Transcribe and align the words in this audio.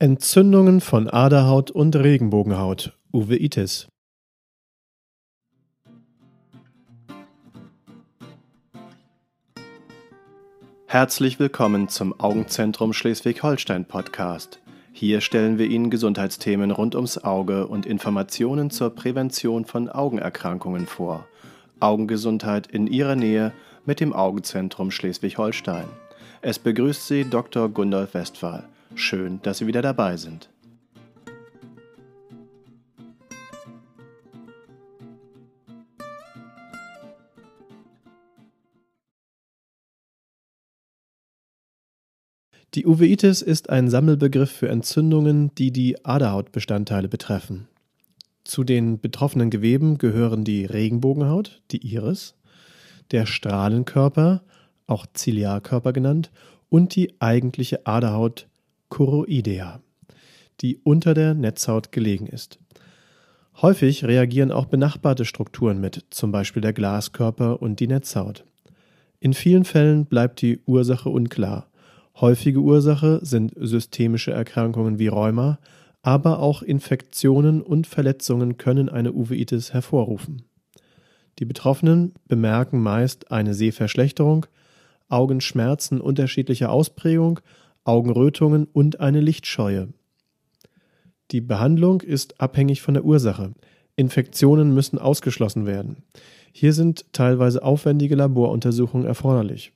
Entzündungen 0.00 0.80
von 0.80 1.08
Aderhaut 1.08 1.72
und 1.72 1.96
Regenbogenhaut 1.96 2.96
(Uveitis). 3.12 3.88
Herzlich 10.86 11.40
willkommen 11.40 11.88
zum 11.88 12.14
Augenzentrum 12.20 12.92
Schleswig-Holstein 12.92 13.86
Podcast. 13.86 14.60
Hier 14.92 15.20
stellen 15.20 15.58
wir 15.58 15.66
Ihnen 15.66 15.90
Gesundheitsthemen 15.90 16.70
rund 16.70 16.94
ums 16.94 17.18
Auge 17.18 17.66
und 17.66 17.84
Informationen 17.84 18.70
zur 18.70 18.90
Prävention 18.90 19.64
von 19.64 19.88
Augenerkrankungen 19.88 20.86
vor. 20.86 21.26
Augengesundheit 21.80 22.68
in 22.68 22.86
Ihrer 22.86 23.16
Nähe 23.16 23.52
mit 23.84 23.98
dem 23.98 24.12
Augenzentrum 24.12 24.92
Schleswig-Holstein. 24.92 25.86
Es 26.40 26.60
begrüßt 26.60 27.08
Sie 27.08 27.24
Dr. 27.24 27.68
Gundolf 27.68 28.14
Westphal. 28.14 28.68
Schön, 28.98 29.40
dass 29.42 29.58
Sie 29.58 29.68
wieder 29.68 29.80
dabei 29.80 30.16
sind. 30.16 30.50
Die 42.74 42.86
Uveitis 42.86 43.40
ist 43.40 43.70
ein 43.70 43.88
Sammelbegriff 43.88 44.50
für 44.50 44.68
Entzündungen, 44.68 45.54
die 45.54 45.70
die 45.70 46.04
Aderhautbestandteile 46.04 47.08
betreffen. 47.08 47.68
Zu 48.42 48.64
den 48.64 49.00
betroffenen 49.00 49.50
Geweben 49.50 49.98
gehören 49.98 50.42
die 50.42 50.64
Regenbogenhaut, 50.64 51.62
die 51.70 51.86
Iris, 51.86 52.34
der 53.12 53.26
Strahlenkörper, 53.26 54.42
auch 54.88 55.06
Ziliarkörper 55.14 55.92
genannt, 55.92 56.32
und 56.68 56.96
die 56.96 57.14
eigentliche 57.20 57.86
Aderhaut 57.86 58.48
Choroidea, 58.90 59.80
die 60.60 60.78
unter 60.82 61.14
der 61.14 61.34
Netzhaut 61.34 61.92
gelegen 61.92 62.26
ist. 62.26 62.58
Häufig 63.60 64.04
reagieren 64.04 64.52
auch 64.52 64.66
benachbarte 64.66 65.24
Strukturen 65.24 65.80
mit, 65.80 66.06
zum 66.10 66.30
Beispiel 66.30 66.62
der 66.62 66.72
Glaskörper 66.72 67.60
und 67.60 67.80
die 67.80 67.88
Netzhaut. 67.88 68.44
In 69.20 69.34
vielen 69.34 69.64
Fällen 69.64 70.06
bleibt 70.06 70.42
die 70.42 70.60
Ursache 70.64 71.08
unklar. 71.08 71.68
Häufige 72.20 72.60
Ursache 72.60 73.18
sind 73.22 73.52
systemische 73.56 74.30
Erkrankungen 74.30 74.98
wie 74.98 75.08
Rheuma, 75.08 75.58
aber 76.02 76.38
auch 76.38 76.62
Infektionen 76.62 77.60
und 77.60 77.86
Verletzungen 77.86 78.56
können 78.56 78.88
eine 78.88 79.12
Uveitis 79.12 79.72
hervorrufen. 79.72 80.42
Die 81.38 81.44
Betroffenen 81.44 82.14
bemerken 82.26 82.80
meist 82.80 83.30
eine 83.30 83.54
Sehverschlechterung, 83.54 84.46
Augenschmerzen 85.08 86.00
unterschiedlicher 86.00 86.70
Ausprägung 86.70 87.40
Augenrötungen 87.84 88.66
und 88.72 89.00
eine 89.00 89.20
Lichtscheue. 89.20 89.88
Die 91.30 91.40
Behandlung 91.40 92.00
ist 92.00 92.40
abhängig 92.40 92.82
von 92.82 92.94
der 92.94 93.04
Ursache. 93.04 93.52
Infektionen 93.96 94.72
müssen 94.72 94.98
ausgeschlossen 94.98 95.66
werden. 95.66 96.04
Hier 96.52 96.72
sind 96.72 97.12
teilweise 97.12 97.62
aufwendige 97.62 98.14
Laboruntersuchungen 98.14 99.06
erforderlich. 99.06 99.72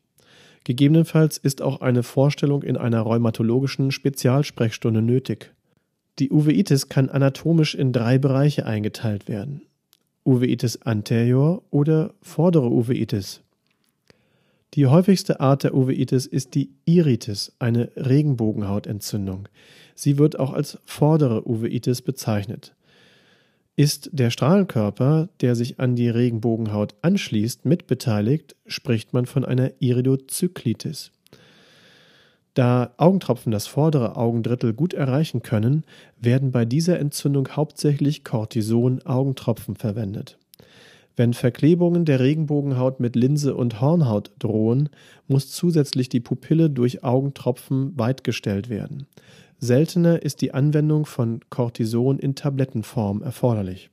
Gegebenenfalls 0.64 1.38
ist 1.38 1.60
auch 1.60 1.80
eine 1.80 2.02
Vorstellung 2.02 2.62
in 2.62 2.76
einer 2.76 3.00
rheumatologischen 3.00 3.90
Spezialsprechstunde 3.90 5.02
nötig. 5.02 5.52
Die 6.18 6.30
Uveitis 6.30 6.88
kann 6.88 7.08
anatomisch 7.08 7.74
in 7.74 7.92
drei 7.92 8.18
Bereiche 8.18 8.66
eingeteilt 8.66 9.28
werden. 9.28 9.62
Uveitis 10.24 10.82
anterior 10.82 11.62
oder 11.70 12.14
vordere 12.22 12.70
Uveitis. 12.70 13.42
Die 14.74 14.86
häufigste 14.86 15.40
Art 15.40 15.64
der 15.64 15.74
Uveitis 15.74 16.24
ist 16.24 16.54
die 16.54 16.70
Iritis, 16.86 17.52
eine 17.58 17.90
Regenbogenhautentzündung. 17.94 19.48
Sie 19.94 20.16
wird 20.16 20.38
auch 20.38 20.54
als 20.54 20.78
vordere 20.86 21.46
Uveitis 21.46 22.00
bezeichnet. 22.00 22.74
Ist 23.76 24.08
der 24.12 24.30
Strahlenkörper, 24.30 25.28
der 25.42 25.56
sich 25.56 25.78
an 25.78 25.94
die 25.94 26.08
Regenbogenhaut 26.08 26.94
anschließt, 27.02 27.66
mitbeteiligt, 27.66 28.56
spricht 28.66 29.12
man 29.12 29.26
von 29.26 29.44
einer 29.44 29.72
Iridozyklitis. 29.80 31.12
Da 32.54 32.94
Augentropfen 32.96 33.52
das 33.52 33.66
vordere 33.66 34.16
Augendrittel 34.16 34.72
gut 34.72 34.94
erreichen 34.94 35.42
können, 35.42 35.84
werden 36.18 36.50
bei 36.50 36.64
dieser 36.64 36.98
Entzündung 36.98 37.48
hauptsächlich 37.48 38.24
Cortison-Augentropfen 38.24 39.76
verwendet. 39.76 40.38
Wenn 41.16 41.34
Verklebungen 41.34 42.04
der 42.04 42.20
Regenbogenhaut 42.20 43.00
mit 43.00 43.16
Linse 43.16 43.54
und 43.54 43.80
Hornhaut 43.80 44.32
drohen, 44.38 44.88
muss 45.28 45.50
zusätzlich 45.50 46.08
die 46.08 46.20
Pupille 46.20 46.70
durch 46.70 47.04
Augentropfen 47.04 47.96
weitgestellt 47.98 48.70
werden. 48.70 49.06
Seltener 49.58 50.22
ist 50.22 50.40
die 50.40 50.54
Anwendung 50.54 51.06
von 51.06 51.40
Cortison 51.50 52.18
in 52.18 52.34
Tablettenform 52.34 53.22
erforderlich. 53.22 53.90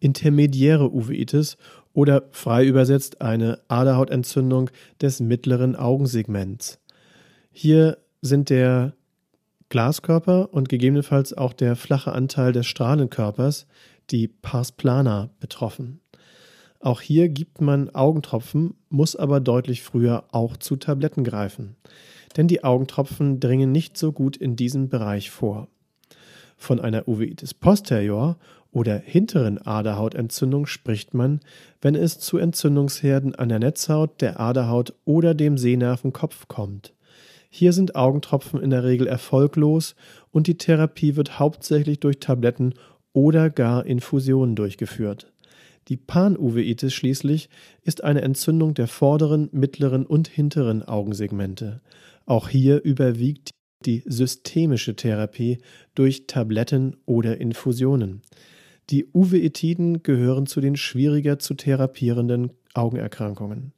Intermediäre 0.00 0.92
Uveitis 0.92 1.56
oder 1.92 2.24
frei 2.32 2.66
übersetzt 2.66 3.20
eine 3.20 3.60
Aderhautentzündung 3.68 4.70
des 5.00 5.20
mittleren 5.20 5.76
Augensegments. 5.76 6.80
Hier 7.52 7.98
sind 8.20 8.50
der 8.50 8.94
Glaskörper 9.68 10.52
und 10.52 10.68
gegebenenfalls 10.68 11.32
auch 11.32 11.52
der 11.52 11.76
flache 11.76 12.12
Anteil 12.12 12.52
des 12.52 12.66
Strahlenkörpers 12.66 13.66
die 14.10 14.28
Pars 14.28 14.72
plana 14.72 15.30
betroffen. 15.40 16.00
Auch 16.80 17.00
hier 17.00 17.30
gibt 17.30 17.60
man 17.60 17.88
Augentropfen, 17.90 18.74
muss 18.90 19.16
aber 19.16 19.40
deutlich 19.40 19.82
früher 19.82 20.24
auch 20.32 20.56
zu 20.56 20.76
Tabletten 20.76 21.24
greifen, 21.24 21.76
denn 22.36 22.46
die 22.46 22.62
Augentropfen 22.62 23.40
dringen 23.40 23.72
nicht 23.72 23.96
so 23.96 24.12
gut 24.12 24.36
in 24.36 24.54
diesem 24.56 24.88
Bereich 24.88 25.30
vor. 25.30 25.68
Von 26.56 26.80
einer 26.80 27.08
Uveitis 27.08 27.54
posterior 27.54 28.36
oder 28.70 28.98
hinteren 28.98 29.58
Aderhautentzündung 29.58 30.66
spricht 30.66 31.14
man, 31.14 31.40
wenn 31.80 31.94
es 31.94 32.18
zu 32.18 32.38
Entzündungsherden 32.38 33.34
an 33.34 33.48
der 33.48 33.60
Netzhaut, 33.60 34.20
der 34.20 34.40
Aderhaut 34.40 34.94
oder 35.04 35.32
dem 35.34 35.56
Sehnervenkopf 35.56 36.48
kommt. 36.48 36.92
Hier 37.48 37.72
sind 37.72 37.94
Augentropfen 37.94 38.60
in 38.60 38.70
der 38.70 38.82
Regel 38.82 39.06
erfolglos 39.06 39.94
und 40.32 40.48
die 40.48 40.58
Therapie 40.58 41.14
wird 41.14 41.38
hauptsächlich 41.38 42.00
durch 42.00 42.18
Tabletten 42.18 42.74
oder 43.14 43.48
gar 43.48 43.86
Infusionen 43.86 44.54
durchgeführt. 44.54 45.32
Die 45.88 45.96
Panuveitis 45.96 46.92
schließlich 46.92 47.48
ist 47.82 48.04
eine 48.04 48.22
Entzündung 48.22 48.74
der 48.74 48.88
vorderen, 48.88 49.48
mittleren 49.52 50.04
und 50.04 50.28
hinteren 50.28 50.82
Augensegmente. 50.82 51.80
Auch 52.26 52.48
hier 52.50 52.82
überwiegt 52.82 53.50
die 53.84 54.02
systemische 54.06 54.96
Therapie 54.96 55.58
durch 55.94 56.26
Tabletten 56.26 56.96
oder 57.06 57.38
Infusionen. 57.38 58.22
Die 58.90 59.06
Uveitiden 59.12 60.02
gehören 60.02 60.46
zu 60.46 60.60
den 60.60 60.76
schwieriger 60.76 61.38
zu 61.38 61.54
therapierenden 61.54 62.52
Augenerkrankungen. 62.74 63.72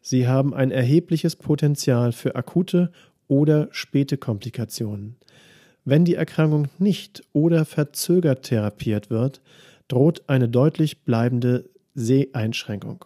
Sie 0.00 0.26
haben 0.26 0.52
ein 0.52 0.72
erhebliches 0.72 1.36
Potenzial 1.36 2.12
für 2.12 2.34
akute 2.34 2.90
oder 3.28 3.68
späte 3.70 4.18
Komplikationen. 4.18 5.16
Wenn 5.84 6.04
die 6.04 6.14
Erkrankung 6.14 6.68
nicht 6.78 7.22
oder 7.32 7.64
verzögert 7.64 8.44
therapiert 8.44 9.10
wird, 9.10 9.40
droht 9.88 10.22
eine 10.28 10.48
deutlich 10.48 11.02
bleibende 11.02 11.68
Seheinschränkung. 11.94 13.04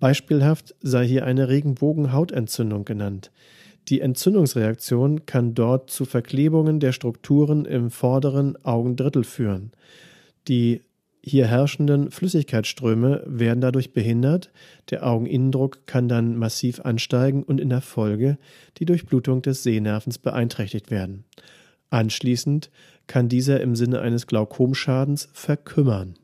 Beispielhaft 0.00 0.74
sei 0.80 1.06
hier 1.06 1.24
eine 1.24 1.48
Regenbogenhautentzündung 1.48 2.84
genannt. 2.84 3.30
Die 3.88 4.00
Entzündungsreaktion 4.00 5.26
kann 5.26 5.54
dort 5.54 5.90
zu 5.90 6.06
Verklebungen 6.06 6.80
der 6.80 6.92
Strukturen 6.92 7.66
im 7.66 7.90
vorderen 7.90 8.62
Augendrittel 8.64 9.24
führen. 9.24 9.72
Die 10.48 10.80
hier 11.22 11.46
herrschenden 11.46 12.10
Flüssigkeitsströme 12.10 13.22
werden 13.26 13.60
dadurch 13.60 13.92
behindert, 13.92 14.50
der 14.90 15.06
Augeninnendruck 15.06 15.86
kann 15.86 16.08
dann 16.08 16.36
massiv 16.36 16.80
ansteigen 16.80 17.42
und 17.42 17.60
in 17.60 17.70
der 17.70 17.80
Folge 17.80 18.36
die 18.78 18.84
Durchblutung 18.84 19.40
des 19.40 19.62
Sehnervens 19.62 20.18
beeinträchtigt 20.18 20.90
werden. 20.90 21.24
Anschließend 21.90 22.70
kann 23.06 23.28
dieser 23.28 23.60
im 23.60 23.76
Sinne 23.76 24.00
eines 24.00 24.26
Glaukomschadens 24.26 25.28
verkümmern. 25.32 26.14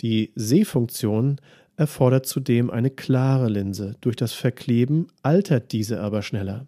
Die 0.00 0.32
Sehfunktion 0.34 1.40
erfordert 1.76 2.26
zudem 2.26 2.70
eine 2.70 2.90
klare 2.90 3.48
Linse. 3.48 3.96
Durch 4.00 4.16
das 4.16 4.32
Verkleben 4.32 5.08
altert 5.22 5.72
diese 5.72 6.00
aber 6.00 6.22
schneller. 6.22 6.66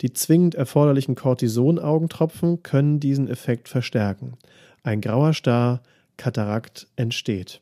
Die 0.00 0.12
zwingend 0.12 0.54
erforderlichen 0.54 1.14
Cortison-Augentropfen 1.14 2.62
können 2.62 3.00
diesen 3.00 3.28
Effekt 3.28 3.68
verstärken. 3.68 4.36
Ein 4.82 5.00
grauer 5.00 5.32
Star, 5.32 5.82
Katarakt 6.16 6.86
entsteht. 6.96 7.60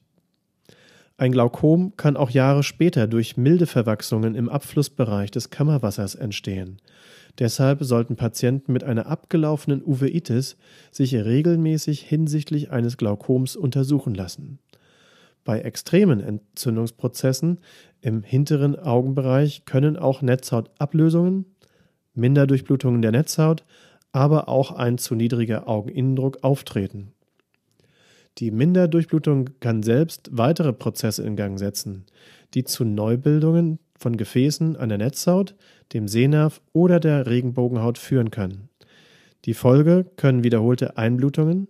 Ein 1.17 1.31
Glaukom 1.31 1.97
kann 1.97 2.17
auch 2.17 2.31
Jahre 2.31 2.65
später 2.65 3.07
durch 3.07 3.37
milde 3.37 3.67
Verwachsungen 3.67 4.35
im 4.35 4.49
Abflussbereich 4.49 5.31
des 5.31 5.51
Kammerwassers 5.51 6.17
entstehen. 6.17 6.81
Deshalb 7.39 7.85
sollten 7.85 8.17
Patienten 8.17 8.73
mit 8.73 8.83
einer 8.83 9.07
abgelaufenen 9.07 9.83
Uveitis 9.85 10.57
sich 10.91 11.15
regelmäßig 11.15 12.01
hinsichtlich 12.01 12.71
eines 12.71 12.97
Glaukoms 12.97 13.55
untersuchen 13.55 14.15
lassen. 14.15 14.59
Bei 15.45 15.61
extremen 15.61 16.21
Entzündungsprozessen 16.21 17.61
im 18.01 18.23
hinteren 18.23 18.77
Augenbereich 18.77 19.65
können 19.67 19.97
auch 19.97 20.21
Netzhautablösungen, 20.21 21.45
Minderdurchblutungen 22.15 23.03
der 23.03 23.13
Netzhaut, 23.13 23.65
aber 24.11 24.49
auch 24.49 24.73
ein 24.73 24.99
zu 24.99 25.15
niedriger 25.15 25.69
Augeninnendruck 25.69 26.43
auftreten. 26.43 27.13
Die 28.39 28.51
Minderdurchblutung 28.51 29.51
kann 29.61 29.83
selbst 29.83 30.29
weitere 30.33 30.73
Prozesse 30.73 31.23
in 31.23 31.37
Gang 31.37 31.59
setzen, 31.59 32.05
die 32.55 32.65
zu 32.65 32.85
Neubildungen 32.85 33.79
von 33.97 34.17
Gefäßen 34.17 34.77
an 34.77 34.89
der 34.89 34.99
Netzhaut, 34.99 35.55
dem 35.93 36.09
Sehnerv 36.09 36.61
oder 36.73 36.99
der 36.99 37.27
Regenbogenhaut 37.27 37.97
führen 37.97 38.31
können. 38.31 38.69
Die 39.45 39.55
Folge 39.55 40.07
können 40.17 40.43
wiederholte 40.43 40.97
Einblutungen, 40.97 41.69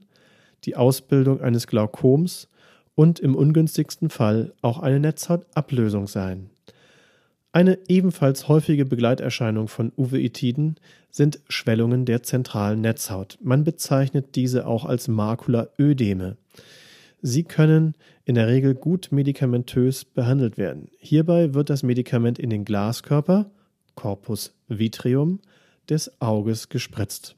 die 0.64 0.76
Ausbildung 0.76 1.40
eines 1.40 1.66
Glaukoms 1.66 2.48
und 2.94 3.20
im 3.20 3.34
ungünstigsten 3.34 4.08
Fall 4.08 4.54
auch 4.62 4.78
eine 4.78 5.00
Netzhautablösung 5.00 6.06
sein. 6.06 6.50
Eine 7.54 7.78
ebenfalls 7.86 8.48
häufige 8.48 8.84
Begleiterscheinung 8.84 9.68
von 9.68 9.92
Uveitiden 9.96 10.74
sind 11.08 11.38
Schwellungen 11.48 12.04
der 12.04 12.24
zentralen 12.24 12.80
Netzhaut. 12.80 13.38
Man 13.40 13.62
bezeichnet 13.62 14.34
diese 14.34 14.66
auch 14.66 14.84
als 14.84 15.06
Makulaödeme. 15.06 16.36
Sie 17.22 17.44
können 17.44 17.94
in 18.24 18.34
der 18.34 18.48
Regel 18.48 18.74
gut 18.74 19.12
medikamentös 19.12 20.04
behandelt 20.04 20.58
werden. 20.58 20.88
Hierbei 20.98 21.54
wird 21.54 21.70
das 21.70 21.84
Medikament 21.84 22.40
in 22.40 22.50
den 22.50 22.64
Glaskörper, 22.64 23.52
Corpus 23.94 24.52
vitreum, 24.66 25.38
des 25.88 26.20
Auges 26.20 26.70
gespritzt. 26.70 27.36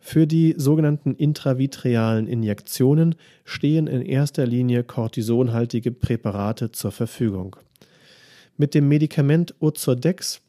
Für 0.00 0.26
die 0.26 0.56
sogenannten 0.56 1.14
intravitrealen 1.14 2.26
Injektionen 2.26 3.14
stehen 3.44 3.86
in 3.86 4.02
erster 4.02 4.46
Linie 4.46 4.82
kortisonhaltige 4.82 5.92
Präparate 5.92 6.72
zur 6.72 6.90
Verfügung. 6.90 7.54
Mit 8.60 8.74
dem 8.74 8.88
Medikament 8.88 9.54
Ozurdex 9.60 10.40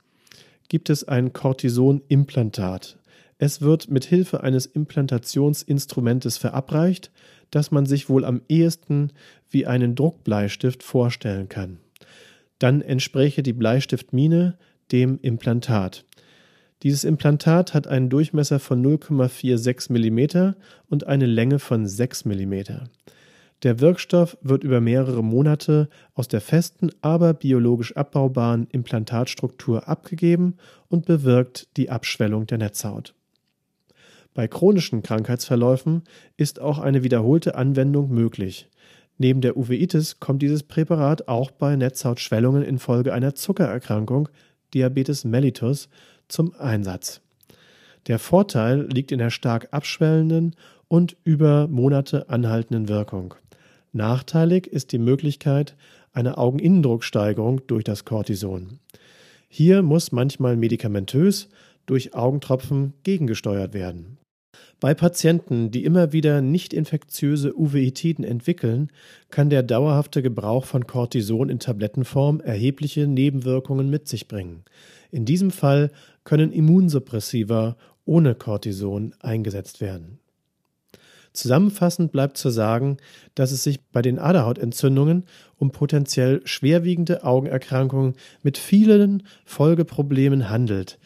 gibt 0.67 0.89
es 0.89 1.07
ein 1.07 1.31
Cortison-Implantat. 1.31 2.97
Es 3.37 3.61
wird 3.61 3.91
mit 3.91 4.03
Hilfe 4.03 4.41
eines 4.41 4.65
Implantationsinstrumentes 4.65 6.37
verabreicht, 6.37 7.11
das 7.51 7.69
man 7.69 7.85
sich 7.85 8.09
wohl 8.09 8.25
am 8.25 8.41
ehesten 8.49 9.11
wie 9.51 9.67
einen 9.67 9.93
Druckbleistift 9.93 10.81
vorstellen 10.81 11.49
kann. 11.49 11.77
Dann 12.57 12.81
entspräche 12.81 13.43
die 13.43 13.53
Bleistiftmine 13.53 14.57
dem 14.91 15.19
Implantat. 15.21 16.03
Dieses 16.81 17.03
Implantat 17.03 17.75
hat 17.75 17.85
einen 17.85 18.09
Durchmesser 18.09 18.59
von 18.59 18.83
0,46 18.83 19.91
mm 19.91 20.55
und 20.89 21.05
eine 21.05 21.27
Länge 21.27 21.59
von 21.59 21.85
6 21.85 22.25
mm. 22.25 22.53
Der 23.63 23.81
Wirkstoff 23.81 24.37
wird 24.41 24.63
über 24.63 24.79
mehrere 24.79 25.21
Monate 25.21 25.89
aus 26.13 26.29
der 26.29 26.39
festen, 26.39 26.91
aber 27.01 27.33
biologisch 27.33 27.95
abbaubaren 27.95 28.67
Implantatstruktur 28.71 29.87
abgegeben 29.89 30.55
und 30.87 31.05
bewirkt 31.05 31.67
die 31.75 31.89
Abschwellung 31.89 32.47
der 32.47 32.57
Netzhaut. 32.57 33.15
Bei 34.33 34.47
chronischen 34.47 35.03
Krankheitsverläufen 35.03 36.03
ist 36.37 36.61
auch 36.61 36.79
eine 36.79 37.03
wiederholte 37.03 37.55
Anwendung 37.55 38.09
möglich. 38.09 38.69
Neben 39.17 39.41
der 39.41 39.57
Uveitis 39.57 40.21
kommt 40.21 40.41
dieses 40.41 40.63
Präparat 40.63 41.27
auch 41.27 41.51
bei 41.51 41.75
Netzhautschwellungen 41.75 42.63
infolge 42.63 43.13
einer 43.13 43.35
Zuckererkrankung, 43.35 44.29
Diabetes 44.73 45.25
mellitus, 45.25 45.89
zum 46.29 46.53
Einsatz. 46.57 47.19
Der 48.07 48.19
Vorteil 48.19 48.87
liegt 48.87 49.11
in 49.11 49.19
der 49.19 49.31
stark 49.31 49.67
abschwellenden 49.71 50.55
und 50.87 51.17
über 51.25 51.67
Monate 51.67 52.29
anhaltenden 52.29 52.87
Wirkung. 52.87 53.33
Nachteilig 53.91 54.67
ist 54.67 54.91
die 54.91 54.99
Möglichkeit 54.99 55.75
einer 56.13 56.37
Augeninnendrucksteigerung 56.37 57.61
durch 57.67 57.83
das 57.83 58.05
Cortison. 58.05 58.79
Hier 59.47 59.81
muss 59.81 60.11
manchmal 60.11 60.55
medikamentös 60.57 61.49
durch 61.85 62.13
Augentropfen 62.13 62.93
gegengesteuert 63.03 63.73
werden. 63.73 64.19
Bei 64.79 64.93
Patienten, 64.93 65.71
die 65.71 65.83
immer 65.83 66.13
wieder 66.13 66.41
nicht 66.41 66.73
infektiöse 66.73 67.57
Uveitiden 67.57 68.23
entwickeln, 68.23 68.91
kann 69.29 69.49
der 69.49 69.63
dauerhafte 69.63 70.21
Gebrauch 70.21 70.65
von 70.65 70.87
Cortison 70.87 71.49
in 71.49 71.59
Tablettenform 71.59 72.39
erhebliche 72.39 73.07
Nebenwirkungen 73.07 73.89
mit 73.89 74.07
sich 74.07 74.27
bringen. 74.27 74.63
In 75.11 75.25
diesem 75.25 75.51
Fall 75.51 75.91
können 76.23 76.51
Immunsuppressiva 76.51 77.75
ohne 78.05 78.35
Cortison 78.35 79.13
eingesetzt 79.19 79.81
werden. 79.81 80.19
Zusammenfassend 81.33 82.11
bleibt 82.11 82.37
zu 82.37 82.49
sagen, 82.49 82.97
dass 83.35 83.51
es 83.51 83.63
sich 83.63 83.79
bei 83.91 84.01
den 84.01 84.19
Aderhautentzündungen 84.19 85.25
um 85.57 85.71
potenziell 85.71 86.41
schwerwiegende 86.45 87.23
Augenerkrankungen 87.23 88.15
mit 88.43 88.57
vielen 88.57 89.23
Folgeproblemen 89.45 90.49
handelt. 90.49 90.97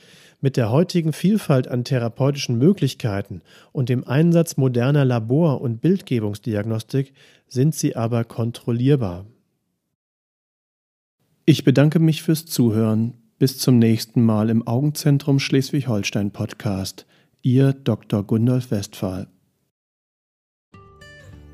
Mit 0.41 0.57
der 0.57 0.71
heutigen 0.71 1.13
Vielfalt 1.13 1.69
an 1.69 1.85
therapeutischen 1.85 2.57
Möglichkeiten 2.57 3.41
und 3.71 3.89
dem 3.89 4.05
Einsatz 4.05 4.57
moderner 4.57 5.05
Labor- 5.05 5.61
und 5.61 5.79
Bildgebungsdiagnostik 5.79 7.13
sind 7.47 7.75
sie 7.75 7.95
aber 7.95 8.25
kontrollierbar. 8.25 9.25
Ich 11.45 11.63
bedanke 11.63 11.99
mich 11.99 12.23
fürs 12.23 12.45
Zuhören. 12.45 13.15
Bis 13.39 13.57
zum 13.57 13.77
nächsten 13.77 14.23
Mal 14.23 14.49
im 14.49 14.65
Augenzentrum 14.65 15.39
Schleswig-Holstein 15.39 16.31
Podcast. 16.31 17.05
Ihr 17.41 17.73
Dr. 17.73 18.23
Gundolf 18.23 18.71
Westphal. 18.71 19.27